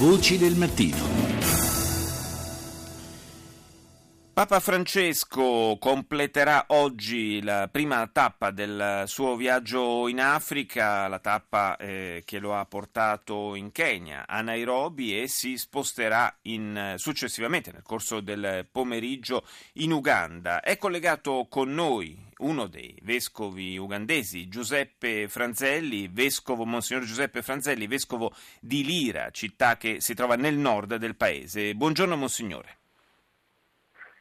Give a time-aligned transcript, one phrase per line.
[0.00, 1.19] Voci del mattino.
[4.40, 12.22] Papa Francesco completerà oggi la prima tappa del suo viaggio in Africa, la tappa eh,
[12.24, 18.20] che lo ha portato in Kenya, a Nairobi e si sposterà in, successivamente nel corso
[18.20, 20.60] del pomeriggio in Uganda.
[20.60, 28.32] È collegato con noi uno dei vescovi ugandesi, Giuseppe Franzelli, vescovo, Monsignor Giuseppe Franzelli, vescovo
[28.58, 31.74] di Lira, città che si trova nel nord del paese.
[31.74, 32.79] Buongiorno Monsignore.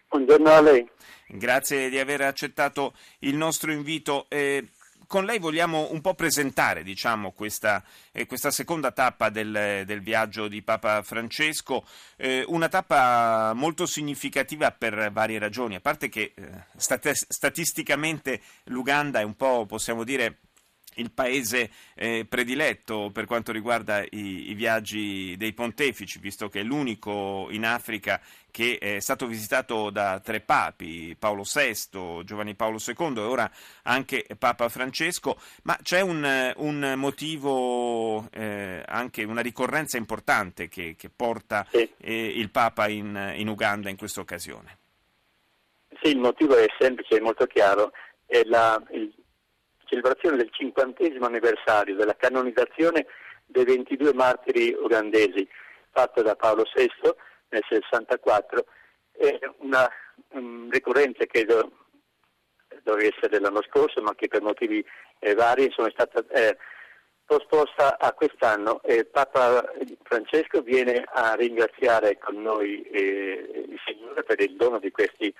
[0.09, 0.89] Buongiorno a lei.
[1.27, 4.25] Grazie di aver accettato il nostro invito.
[4.27, 4.69] Eh,
[5.05, 10.47] con lei vogliamo un po' presentare diciamo, questa, eh, questa, seconda tappa del, del, viaggio
[10.47, 11.85] di Papa Francesco,
[12.17, 19.19] eh, una tappa molto significativa per varie ragioni, a parte che eh, stat- statisticamente l'Uganda
[19.19, 20.39] è un po', possiamo dire,
[20.99, 26.63] il paese eh, prediletto per quanto riguarda i, i, viaggi dei pontefici, visto che è
[26.63, 33.13] l'unico in Africa che è stato visitato da tre papi, Paolo VI, Giovanni Paolo II
[33.15, 33.51] e ora
[33.83, 41.09] anche Papa Francesco, ma c'è un, un motivo, eh, anche una ricorrenza importante che, che
[41.09, 44.77] porta eh, il Papa in, in Uganda in questa occasione.
[46.01, 47.91] Sì, il motivo è semplice e molto chiaro,
[48.25, 49.13] è la, il
[49.89, 53.07] celebrazione del cinquantesimo anniversario della canonizzazione
[53.45, 55.47] dei 22 martiri ugandesi,
[55.91, 56.89] fatta da Paolo VI
[57.49, 58.63] nel 64,
[59.11, 59.89] è una
[60.29, 61.71] um, ricorrenza che do,
[62.83, 64.85] doveva essere l'anno scorso, ma che per motivi
[65.19, 66.57] eh, vari insomma, è stata eh,
[67.25, 68.81] posposta a quest'anno.
[68.83, 69.73] E Papa
[70.03, 75.33] Francesco viene a ringraziare con noi eh, il Signore per il dono di questi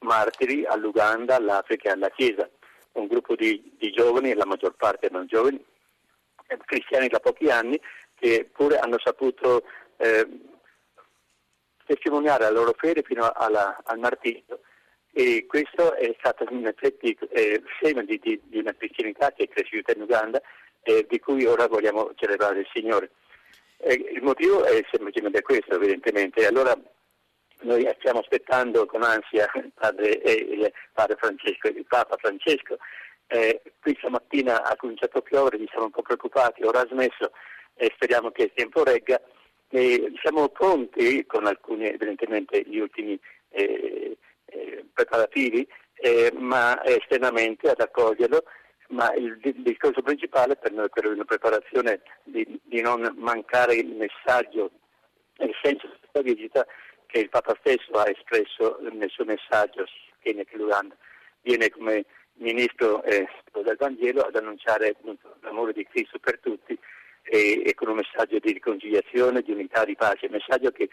[0.00, 2.46] martiri all'Uganda, all'Africa e alla Chiesa
[2.94, 5.62] un gruppo di, di giovani, la maggior parte non giovani,
[6.46, 7.80] eh, cristiani da pochi anni,
[8.14, 9.64] che pure hanno saputo
[9.96, 10.26] eh,
[11.86, 14.60] testimoniare la loro fede fino alla, al martirio
[15.16, 19.48] e questo è stato in effetti eh, seme di, di, di, una cristianità che è
[19.48, 20.42] cresciuta in Uganda
[20.82, 23.12] e di cui ora vogliamo celebrare il Signore.
[23.76, 26.44] Eh, il motivo è semplicemente questo, evidentemente.
[26.44, 26.76] Allora
[27.60, 31.53] noi stiamo aspettando con ansia padre, eh, padre Francesco,
[31.94, 32.76] Papa Francesco.
[33.26, 37.30] Eh, qui stamattina ha cominciato a piovere, ci siamo un po' preoccupati, ora ha smesso
[37.74, 39.20] e speriamo che il tempo regga.
[39.68, 43.18] E siamo pronti con alcuni, evidentemente, gli ultimi
[43.50, 44.16] eh,
[44.46, 48.44] eh preparativi, eh, ma esternamente ad accoglierlo.
[48.88, 53.74] Ma il, discorso principale per noi è quello di una preparazione di, di non mancare
[53.74, 54.70] il messaggio
[55.38, 56.64] il senso della visita
[57.06, 59.84] che il Papa stesso ha espresso nel suo messaggio
[60.20, 60.96] che l'Uganda
[61.44, 62.04] viene come
[62.38, 64.96] ministro eh, del Vangelo ad annunciare
[65.42, 66.76] l'amore di Cristo per tutti
[67.22, 70.88] e, e, con un messaggio di riconciliazione, di unità, di pace, un messaggio che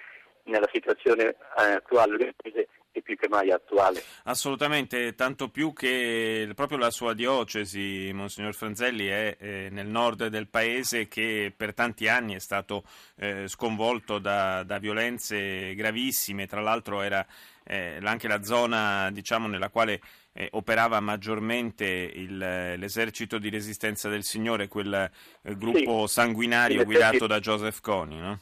[0.45, 4.03] nella situazione eh, attuale del paese è più che mai attuale.
[4.23, 10.47] Assolutamente, tanto più che proprio la sua diocesi, Monsignor Franzelli, è eh, nel nord del
[10.47, 12.83] paese che per tanti anni è stato
[13.15, 17.25] eh, sconvolto da, da, violenze gravissime, tra l'altro era
[17.63, 20.01] eh, anche la zona diciamo, nella quale
[20.33, 25.09] eh, operava maggiormente il, l'esercito di resistenza del Signore, quel
[25.43, 28.39] eh, gruppo sì, sanguinario guidato da Joseph Kony, no?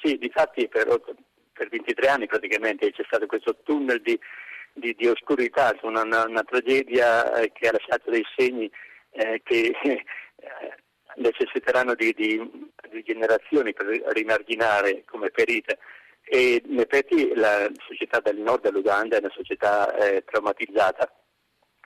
[0.00, 0.86] Sì, difatti per
[1.58, 4.18] per 23 anni praticamente c'è stato questo tunnel di,
[4.72, 8.70] di, di oscurità, una, una, una tragedia eh, che ha lasciato dei segni
[9.10, 10.04] eh, che eh,
[11.16, 12.66] necessiteranno di, di,
[13.04, 15.76] generazioni per rimarginare come ferita.
[16.30, 21.10] E in effetti la società del nord dell'Uganda è una società eh, traumatizzata,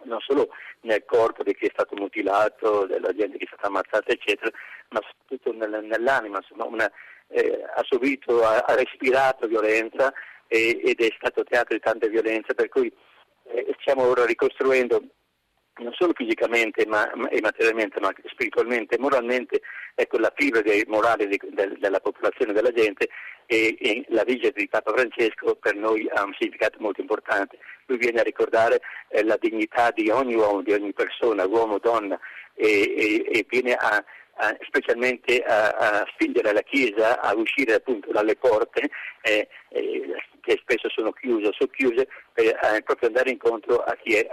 [0.04, 0.48] non solo
[0.82, 4.50] nel corpo di chi è stato mutilato, della gente che è stata ammazzata, eccetera,
[4.88, 6.90] ma soprattutto nel, nell'anima, insomma, una,
[7.32, 10.12] eh, ha subito, ha, ha respirato violenza
[10.46, 12.92] e, ed è stato teatro di tante violenze, per cui
[13.44, 15.02] eh, stiamo ora ricostruendo
[15.74, 19.62] non solo fisicamente ma, ma, e materialmente, ma spiritualmente e moralmente,
[19.94, 23.08] ecco, la fibra morale di, de, della popolazione, della gente
[23.46, 27.58] e, e, la visita di Papa Francesco per noi ha un significato molto importante.
[27.86, 32.18] Lui viene a ricordare eh, la dignità di ogni uomo, di ogni persona, uomo, donna,
[32.54, 34.04] e, e viene a
[34.40, 38.90] eh, specialmente a, a, spingere la Chiesa a uscire appunto dalle porte
[39.22, 44.14] eh, eh, che spesso sono chiuse o socchiuse per eh, proprio andare incontro a chi
[44.14, 44.28] è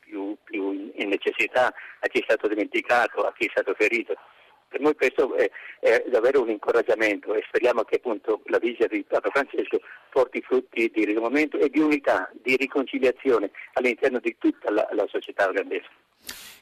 [0.00, 4.14] più, più, in necessità, a chi è stato dimenticato, a chi è stato ferito.
[4.68, 5.50] Per noi questo è,
[5.80, 9.80] è davvero un incoraggiamento e speriamo che appunto la visita di Papa Francesco
[10.10, 15.48] porti frutti di rinnovamento e di unità, di riconciliazione all'interno di tutta la, la società
[15.48, 15.88] olandese.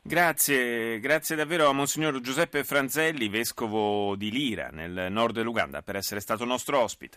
[0.03, 6.21] Grazie, grazie davvero a Monsignor Giuseppe Franzelli, vescovo di Lira, nel nord dell'Uganda, per essere
[6.21, 7.17] stato nostro ospite.